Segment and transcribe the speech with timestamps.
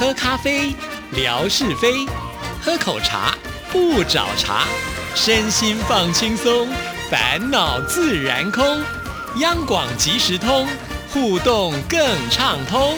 [0.00, 0.74] 喝咖啡，
[1.12, 2.08] 聊是非；
[2.62, 3.34] 喝口茶，
[3.70, 4.64] 不找茬。
[5.14, 6.66] 身心放轻松，
[7.10, 8.64] 烦恼自然空。
[9.40, 10.66] 央广即时通，
[11.12, 12.00] 互动更
[12.30, 12.96] 畅通。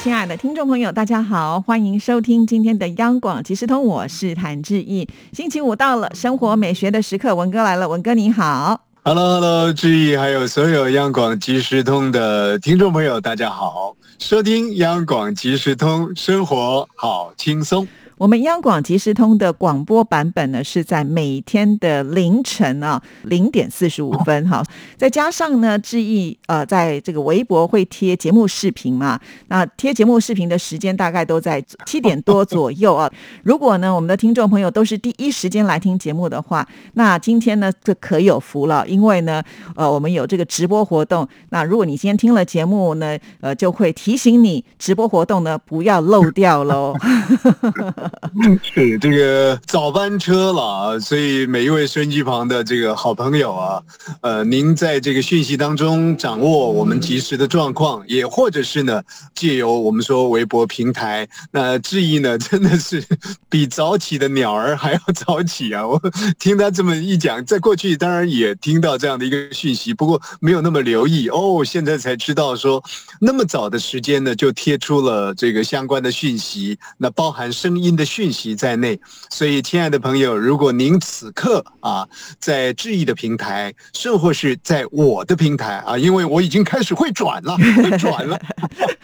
[0.00, 5.08] 亲爱的听众朋友，大家好，欢迎收听今天的央广即时通，我是谭志毅。
[5.32, 8.83] 星期五到了，生活美学的时刻，文哥来了，文哥你好。
[9.06, 17.86] Hello，Hello，志毅，还有所有央广即时通的听众朋友，大家好，收听央广即时通，生活好轻松。
[18.16, 24.64] 我们央广即时通的广播版本呢，是在每天的凌晨啊零点四十五分哈，
[24.96, 33.10] 再加上呢，志毅呃在这个微博会贴节目视频嘛，那贴节目视频的时间大概都在七点多左右啊。
[33.42, 39.42] 如果呢，我们的听众朋友都是第一时间来听节目的话，那今天呢，这可有福了，因为呢，
[39.74, 41.28] 呃，我们有这个直播活动。
[41.50, 46.94] 那如果你今天听了节目呢，呃，就会提醒你直播活动呢不要漏掉喽。
[48.62, 53.82] 是这个早班车了啊，所以每一位收音机旁的这个好朋友啊，
[54.20, 59.02] 呃，您在这个讯息当中掌握我们及时的状况，也或者是呢，
[59.34, 63.02] 借由我们说微博平台，那志毅呢，真的是
[63.48, 65.86] 比早起的鸟儿还要早起啊！
[65.86, 66.00] 我
[66.38, 72.82] 听他这么一讲，在过去当然也听到这样的一个讯息，不过没有那么留意哦，现在才知道说
[73.20, 77.93] 那么早的时间呢，就贴出了这个相关的讯息，那包含声音。
[77.96, 78.98] 的讯息在内，
[79.30, 88.38] 所以亲爱的朋友，如果您此刻啊在质疑的平台，甚或是在我的平台啊，因为我已经开始会转了，会转了。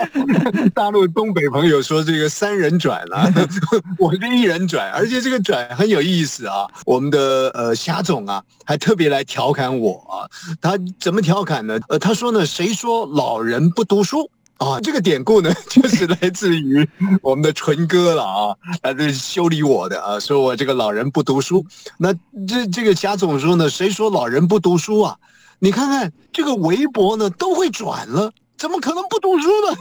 [0.74, 3.30] 大陆东北朋友说这个三人转了，
[3.98, 6.66] 我是一人转，而且这个转很有意思啊。
[6.84, 10.28] 我们的呃霞总啊，还特别来调侃我啊，
[10.60, 11.78] 他怎么调侃呢？
[11.88, 14.30] 呃，他说呢，谁说老人不读书？
[14.60, 16.86] 啊，这个典故呢， 就是来自于
[17.22, 21.64] 我们的纯哥了啊，他是修理我的啊，说我这个老人不读书。
[21.96, 22.12] 那
[22.46, 25.16] 这这个贾总说呢，谁说老人不读书啊？
[25.60, 29.74] 你看看这个微博呢，都会转了，怎么可能不读书呢？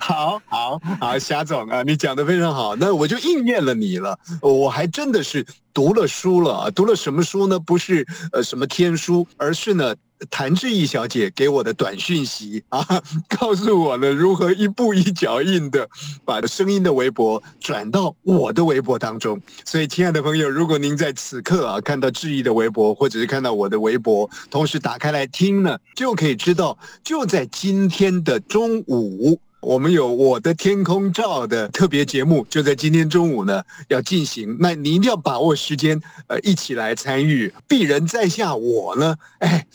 [0.00, 5.44] 好 好好，霞总啊，你讲的非常好，那我就应验了你了，我还真的是
[5.74, 7.58] 读了书了，读了什么书呢？
[7.58, 9.94] 不是呃什么天书，而是呢。
[10.30, 12.84] 谭志毅小姐给我的短讯息 啊，
[13.28, 15.88] 告诉我了如何一步一脚印的
[16.24, 19.40] 把声音的微博转到我的微博当中。
[19.64, 29.40] 所以，亲爱的朋友，如果您在此刻啊看到志毅的微博，或者是看到我的微博，同时打开来听呢，就可以知道，就在今天的中午。
[29.66, 34.56] 我们有我的天空照的特别节目，就在今天中午呢要进行。
[34.60, 37.52] 那你一定要把握时间，呃，一起来参与。
[37.68, 39.66] 鄙人在下，我呢， 哎，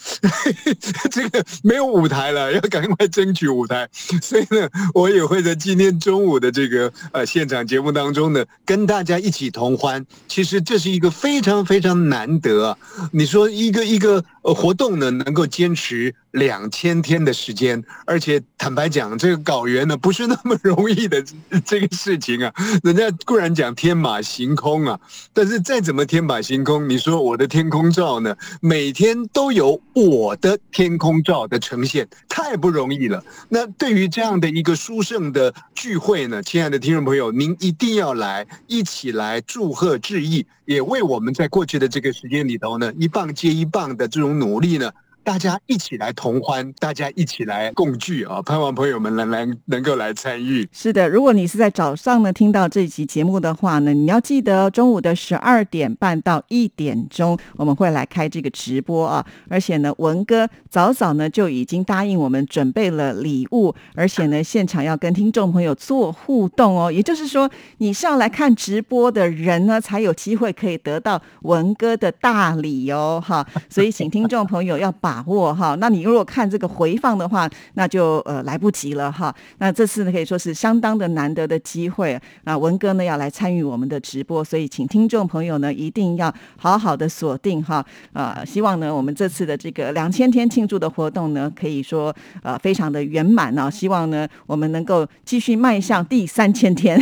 [1.11, 3.89] 这个没有舞台了，要赶快争取舞台。
[4.21, 10.05] 所以呢，我也会在今天中午的这个呃现场节目当中呢，跟大家一起同欢。
[10.29, 12.77] 其实这是一个非常非常难得！
[13.11, 19.81] 你说一个一个呃活动呢，能够坚持两千天的时间，而且坦白讲，这个稿源。
[19.87, 21.23] 呢不是那么容易的
[21.65, 22.53] 这个事情啊！
[22.83, 24.99] 人家固然讲天马行空啊，
[25.33, 33.23] 但是再怎么天马行空，你说我的天空照呢，每天都有我的天空照的呈现，太不容易了。
[33.49, 44.91] 那对于这样的一个殊胜的聚会呢，亲爱的听众朋友，您一定要来，一起来祝贺致意，也为我们在过去的这个时间里头呢，一棒接一棒的这种努力呢。
[45.23, 48.41] 大家一起来同欢，大家一起来共聚啊！
[48.41, 50.67] 盼望朋友们能来能够来参与。
[50.71, 59.23] 是的，如果你是在早上呢听到这期节目的话呢，你要记得中午的十二点半到一点钟，我们会来开这个直播啊！
[59.47, 66.91] 而且呢，文哥早早呢就已经答应我们准备了礼物，而且呢，现场要跟听众朋友做互动哦。
[66.91, 73.23] 也就是说，你是要来看直播的人呢，才有机会可以得到文哥的大礼哦！
[73.23, 75.10] 哈，所以请听众朋友要把。
[75.11, 79.35] 把握哈，那你如果看这个回放的话，那就呃来不及了哈。
[79.57, 87.85] 那这次呢可以说是相当的难得的机会，啊文哥呢要来参与我们的直播，所以请听众朋友呢一定要好好的锁定哈。
[88.13, 93.69] 啊，希望呢我们这次的这个两千天庆祝的活动呢，可以说呃非常的圆满啊。
[93.69, 96.97] 希望呢我们能够继续迈向第三千天。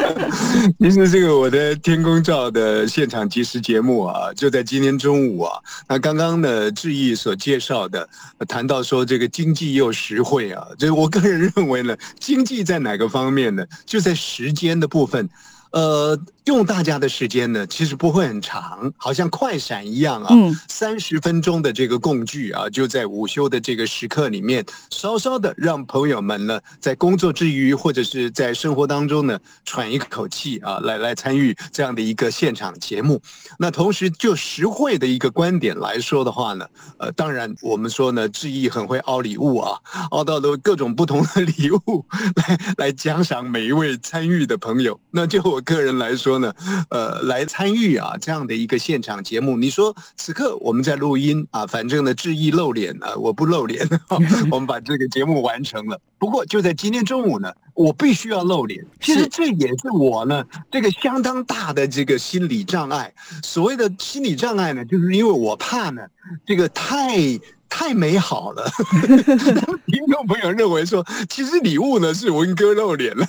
[0.78, 5.58] 其实这个我的天空照的现场即时节目啊，就在今天中午啊。
[5.88, 6.49] 那刚刚呢。
[6.50, 8.08] 呃，志毅所介绍的，
[8.48, 13.64] 谈到说这个经济又实惠啊，就我个人认为呢，经济在哪个方面呢？
[13.86, 15.30] 就在时间的部分。
[15.72, 20.28] 呃，用大家的时间呢，其实不会很长，好像快闪一样啊。
[20.30, 33.22] 嗯，三十分钟的这个共聚啊，就在午休的这个时刻里面，稍稍的让朋友们呢，在工作之余或者是在生活当中呢，喘一口气啊，来来参与这样的一个现场节目。
[33.58, 36.66] 那同时就实惠的一个观点来说的话呢，
[36.98, 39.78] 呃，当然我们说呢，志毅很会凹礼物啊，
[40.10, 44.98] 凹到了各种不同的 礼物来来奖赏每一位参与的朋友。
[45.12, 46.52] 那就我个人来说呢，
[46.90, 53.88] 呃，来参与啊这样的一个现场节目，你说此刻我们在录音啊，反正呢志毅露脸啊，我不露脸，
[54.50, 56.00] 我们把这个节目完成了。
[56.18, 58.84] 不过就在今天中午呢，我必须要露脸。
[59.00, 63.12] 其实这也是我呢这个相当大的这个心理障碍。
[63.42, 66.02] 所谓的心理障碍呢，就是因为我怕呢
[66.46, 67.38] 这个太。
[67.70, 68.68] 太美好了，
[69.86, 73.26] 听众朋友认为说，其实礼物呢是文哥露脸了，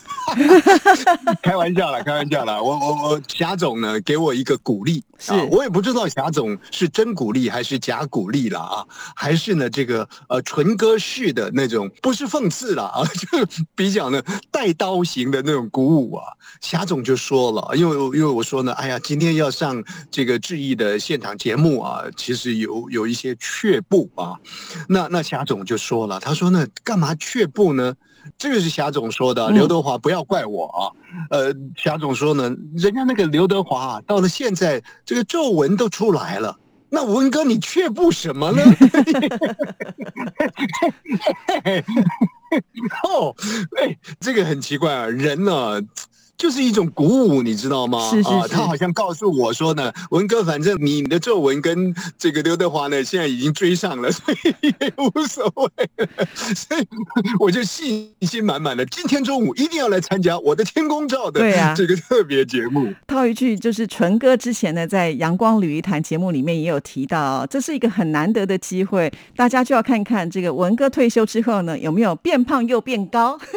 [1.41, 2.61] 开玩笑了，开玩笑了。
[2.61, 8.85] 我我我霞总呢给我一个鼓励，是我也不知道霞总是真鼓励还是假鼓励了啊，
[9.15, 14.21] 还是呢这个呃纯歌式的那种，不是讽刺了啊， 就比较呢
[14.51, 16.25] 带刀型的那种鼓舞啊。
[16.59, 24.30] 霞总就说了，因为因为我说呢，哎呀，今天要上这个致意的现场节目啊，其实有有一些却步啊。
[24.87, 27.95] 那那霞总就说了，他说那干嘛却步呢？
[28.37, 30.91] 这个是霞总说的，刘德华不要怪我啊。
[31.31, 32.43] 呃，霞总说呢，
[32.75, 36.55] 人家那个刘德华到了现在，这个皱纹都出来了，
[36.89, 38.61] 那文哥你却步什么呢？
[43.03, 43.35] 哦，
[43.81, 45.81] 哎，这个很奇怪啊，人呢。
[46.41, 48.09] 就是一种鼓舞，你知道吗？
[48.09, 55.69] 是是是，他好像告诉我说呢，文哥，反正你的皱纹跟这个刘德华呢，现在已经追上了，所以也无所谓。
[56.33, 56.87] 所以
[57.39, 61.41] 我就信心满满的，今天中午一定要来参加我的天宫照的
[61.75, 62.91] 这个特别节目。
[63.05, 73.39] 套一句，就是纯哥之前呢，在阳光旅一谈节目里面也有提到，这是一个很难得的机会，大家就要看看这个文哥退休之后呢，有没有变胖又变高。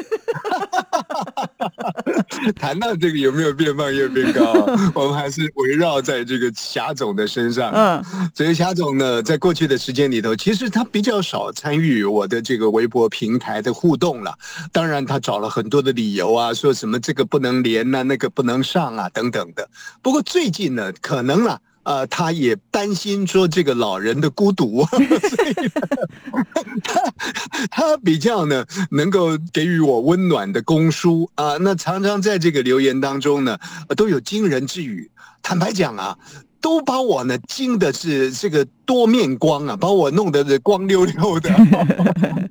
[2.75, 4.53] 谈到这个有没有变胖又变高，
[4.97, 7.71] 我们还是围绕在这个霞总的身上。
[7.73, 8.05] 嗯，
[8.35, 14.37] 所以霞总呢，在过去的时间里头，其实他比较少参与我的这个微博平台的互动了。
[14.73, 19.69] 当然，他找了很多的理由啊，说什么这个不能连呐，那个不能上啊，等等的。
[20.03, 21.61] 不过最近呢，可能啊。
[21.84, 25.54] 呃，他也担心说这个老人的孤独， 所以
[26.82, 27.12] 他
[27.70, 33.58] 他比较呢能够给予我温暖的公书啊，那常常在这个留言当中呢
[33.96, 35.10] 都有惊人之语。
[35.42, 36.19] 坦白讲啊。
[36.64, 41.50] 都把我呢惊的是这个多面光啊，把我弄得是光溜溜的，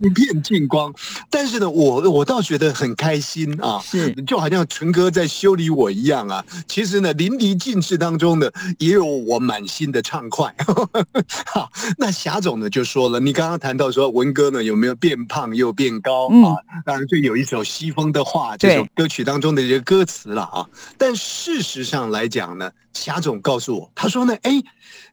[0.01, 0.93] 一片净光。
[1.29, 6.43] 但是呢，我我倒觉得很开心啊，是就好像纯哥在修理我一样啊。
[6.67, 8.49] 其实呢，淋漓尽致当中呢，
[8.79, 10.53] 也有我满心的畅快。
[11.45, 16.57] 好，那霞总呢就说了，你刚刚谈到说文哥呢有没有变胖又变高啊？
[16.85, 20.65] 当然，就有一首《西风的话》这首歌曲当中的一个歌词了啊。
[20.97, 22.71] 但事实上来讲呢。
[22.93, 24.61] 霞总告诉我，他说呢，哎，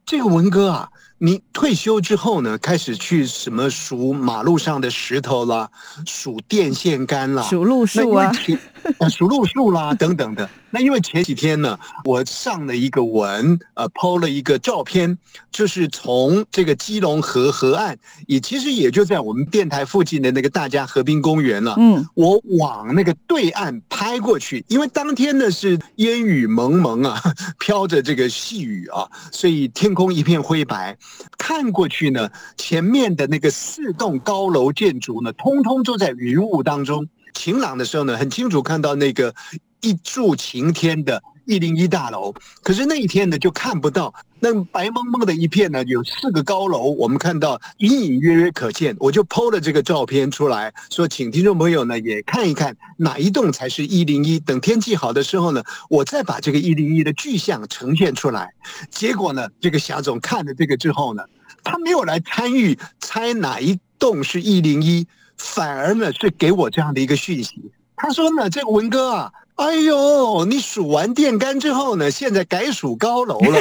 [0.05, 0.91] 这个文哥啊，
[1.23, 5.69] 你退休之后呢，开始去什么数马路上的石头啦，
[6.07, 8.33] 数电线杆啦，数路数啊，
[9.11, 10.49] 数路数啦，等等的。
[10.71, 15.19] 那因为前几天呢，我上了一个文，呃，抛了一个照片，
[15.51, 21.75] 就是从这个基隆河河岸，也其实也就在我们电台附近的那个大家河滨公园了。
[21.77, 27.21] 嗯，我往那个对岸拍过去，因为当天呢是烟雨蒙蒙啊，
[27.59, 30.97] 飘着这个细雨啊，所以天空一片灰白。
[31.39, 37.09] 看过去呢，前面的那个四栋高楼建筑呢，通通都在云雾当中。
[37.35, 39.35] 晴朗的时候呢，很清楚看到那个。
[39.83, 48.95] 一柱擎天的一零一大楼，可是那一天呢就看不到，那白蒙蒙的一片呢，有四个高楼，我们看到隐隐约约可见。
[49.01, 54.39] 我就抛了这个照片出来，说请听众朋友呢也看一看哪一栋才是一零一。
[54.39, 58.55] 等天气好的时候呢，我再把这个一零一的具象呈现出来。
[58.89, 61.25] 结果呢，这个霞总看了这个之后呢，
[61.65, 65.05] 他没有来参与猜哪一栋是一零一，
[65.37, 67.73] 反而呢是给我这样的一个讯息。
[68.03, 69.33] 他说呢，这个文哥啊。
[69.57, 72.11] 哎呦，你数完电杆之后呢？
[72.11, 73.61] 现在改数高楼了。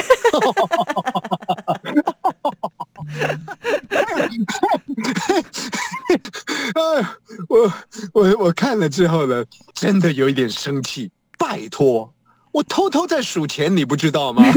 [6.74, 7.06] 哎，
[7.48, 7.70] 我
[8.14, 9.44] 我我看了之后呢，
[9.74, 11.10] 真的有一点生气。
[11.36, 12.10] 拜托，
[12.52, 14.42] 我偷偷在数钱，你不知道吗？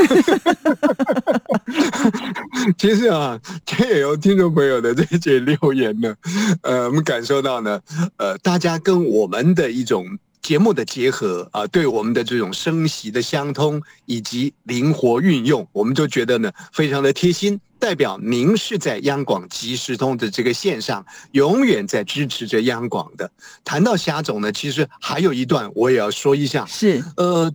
[2.78, 3.40] 其实啊，
[3.80, 6.16] 也有听众朋友的这些留言呢，
[6.62, 7.80] 呃，我们感受到呢，
[8.18, 10.06] 呃，大家跟我们的一种。
[10.44, 23.30] 节目的结合啊，对我们的这种声息的相通以及灵活运用，我们就觉得呢非常的贴心，代表您是在央广即时通的这个线上，永远在支持着央广的。
[23.66, 27.54] 谈到霞总呢，其实还有一段我也要说一下，是呃，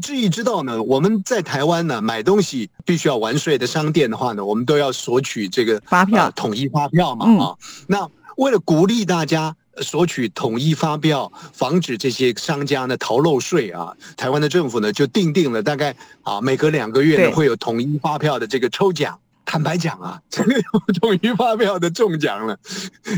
[0.00, 7.56] 志毅知道呢，我们在台湾呢买东西必须要完税的商店的话呢，我们都要索取这个发票呃统一发票嘛嗯啊，
[7.88, 9.56] 那为了鼓励大家。
[9.82, 13.92] 索取统一发票，防止这些商家呢逃漏税啊！
[14.16, 19.18] 台湾的政府呢就定定了，大概啊每隔两个月呢会有统一发票的这个抽奖。
[19.46, 20.60] 坦白讲啊，这个
[21.00, 22.58] 统一发票的中奖了，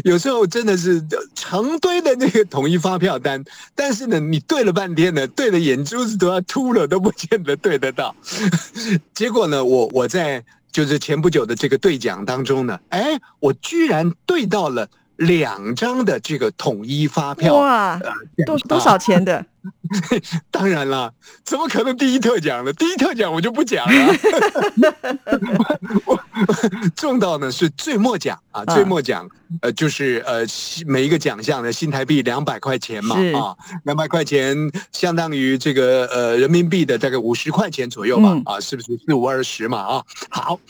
[0.05, 1.03] 有时候真的是
[1.35, 3.43] 成堆的那个统一发票单，
[3.75, 8.15] 但是呢，你对了半天呢，对的眼珠子都要秃了，都不见得对得到。
[9.15, 17.57] 结果呢，我我在就是前不久的这个兑奖当中呢，哎，我居然兑到了两张的这个统一发票。
[17.57, 17.99] 哇，
[18.47, 19.45] 多多少钱的？
[20.51, 21.11] 当然啦，
[21.45, 22.73] 怎么可能第一特奖呢？
[22.73, 24.15] 第一特奖我就不讲了。
[26.05, 26.19] 我
[26.95, 29.29] 中到呢是最末奖啊，嗯最末奖
[29.63, 34.57] 呃就是呃新每一个奖项呢新台币两百块钱嘛啊，两百块钱
[34.93, 40.05] 相当于这个呃人民币的大概五十块钱左右吧嗯啊，是不是四五二十嘛啊？
[40.29, 40.61] 好，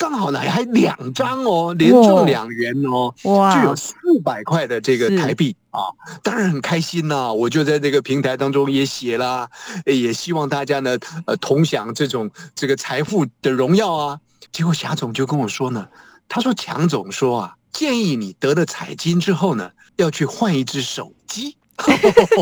[0.00, 3.14] 刚好呢还两张哦，连哇中两元哦。
[3.24, 3.92] 哇就有，四
[4.24, 5.92] 百块的这个台币啊，
[6.22, 9.46] 当然很开心呐、我就在这个平台当中也写啦，
[9.84, 14.18] 呃也希望大家呢呃同享这种这个财富的荣耀啊。
[14.50, 15.86] 结果霞总就跟我说呢，
[16.30, 21.58] 他说强总说啊，建议你得了彩金之后呢，要去换一只手机。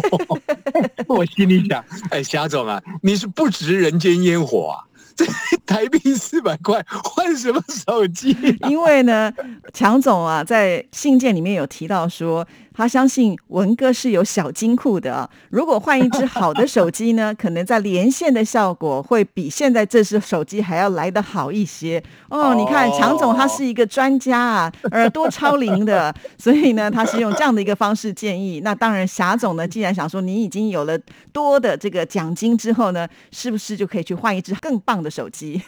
[1.08, 4.86] 我心里想，哎，霞总啊，你是不食人间烟火啊！
[5.18, 5.26] 这
[5.66, 8.37] 台币四百块换什么手机、
[8.68, 9.32] 因为呢，
[9.72, 12.46] 强总啊，在信件里面有提到说，
[12.78, 15.28] 他相信文哥是有小金库的啊。
[15.50, 22.00] 如果换一只好的手机呢， 可能在连线的效果会比现在这只手机还要来得好一些。
[22.28, 28.61] 哦，你看哦强总他是一个专家啊，耳朵超灵的， 所以呢，他是用这样的一个方式建议。
[28.61, 30.97] 那当然，霞总呢，既然想说你已经有了
[31.32, 35.61] 多的这个奖金之后呢，是不是就可以去换一只更棒的手机？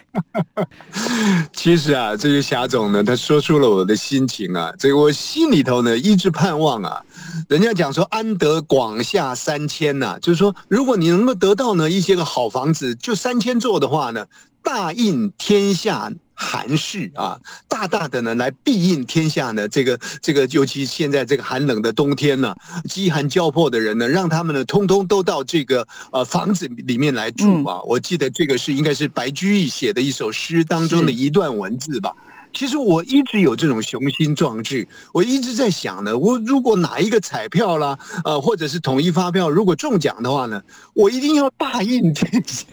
[1.52, 6.99] 其实啊，这个霞总呢，他说出了我的心情啊，这个我心里头呢一直盼望啊。
[7.48, 14.26] 人家讲说安得广厦三千呐、就是说，如果你能够得到呢一些个好房子，就三千座的话呢，
[14.62, 17.38] 大应天下寒士啊，
[17.68, 22.54] 大大的呢来庇应天下呢这个这个，尤其现在这个寒冷的冬天呢，
[22.88, 27.82] 饥寒交迫的人呢，让他们呢通通都到这个呃房子里面来住啊。
[27.82, 32.14] 我记得这个是应该是白居易写的一首诗当中的一段文字吧。
[32.52, 40.60] 其实我一直有这种雄心壮志，我一直在想呢，我如果哪一个彩票啦，呃，或者是统一发票，如果中奖的话呢，
[40.94, 42.66] 我一定要大印天下。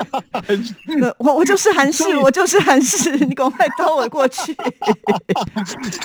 [0.48, 4.56] 呃我我就是韩式，我就是韩式，你赶快兜我过去。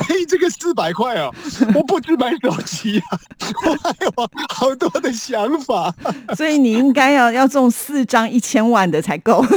[0.07, 1.35] 所以这个四百块哦，
[1.75, 3.19] 我不止买手机啊，
[3.67, 4.13] 我还有
[4.49, 5.93] 好多的想法。
[6.37, 9.45] 所以你应该要要中四张一千万的才够。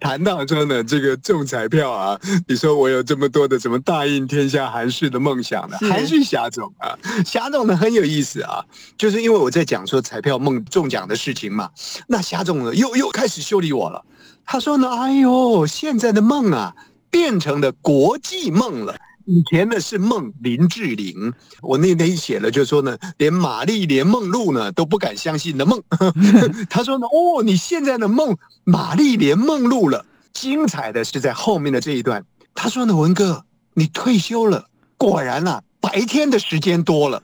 [0.00, 2.15] 谈到真的，这个中彩票啊，
[2.48, 5.76] 你说我有这么多的什么大应天下韩式的梦想呢？
[5.80, 6.96] 是还是霞总啊？
[7.24, 8.64] 霞总呢很有意思啊，
[8.96, 11.70] 就是因为我在讲说彩票梦中奖的事情嘛，
[12.06, 14.04] 那霞总呢又又开始修理我了。
[14.44, 16.74] 他说呢，哎呦，现在的梦啊，
[17.10, 18.94] 变成了国际梦了。
[19.28, 25.82] 以前呢是梦林志玲，我那天写了，就说呢，连玛丽莲梦露呢都不敢相信的梦。
[26.70, 30.06] 他说呢，哦，你现在的梦玛丽莲梦露了。
[30.36, 32.22] 精彩的是在后面的这一段，
[32.54, 34.66] 他说呢，文哥，你退休了，
[34.98, 37.22] 果然啊，白天的时间多了。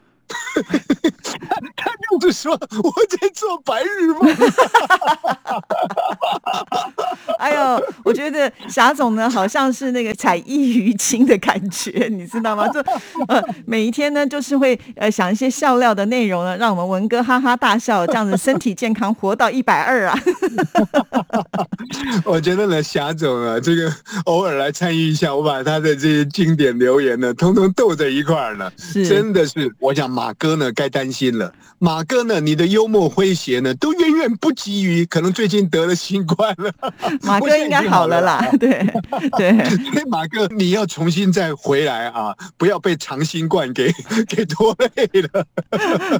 [2.22, 4.22] 他就是说我在做白日梦。
[7.38, 12.68] 哎呦，我觉得霞总呢，好像是那个采艺于亲的感觉，你知道吗？
[12.68, 12.80] 就
[13.26, 20.18] 呃，每一天呢，就是会呃想一些笑料的内容呢，让我们文哥哈哈大笑，这样子身体健康，活到一百二啊！
[22.24, 23.92] 我觉得呢，霞总啊，这个
[24.26, 28.72] 偶尔来参与一下，我把他的这些经典留言呢，通通斗在一块儿了。
[28.76, 31.52] 是真的是，我想马哥呢该担心了。
[31.78, 36.70] 马哥呢，你的幽默诙谐呢，都远远不及于可能最近得了新冠了。
[37.22, 38.86] 马哥应该好了啦，对
[39.38, 39.64] 对。
[39.90, 43.90] 所以马哥，你要重新再回来啊，不要被长新冠给
[44.28, 45.46] 给拖累了。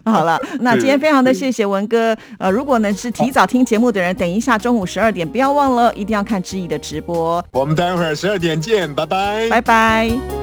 [0.06, 2.16] 好了，那今天非常的谢谢文哥。
[2.38, 7.44] 呃，如果呢是提早听节目的人，等一下中午十二点不要忘了，一定要看知意的直播。
[7.52, 9.48] 我们待会儿十二点见，拜拜。
[9.50, 10.41] 拜拜。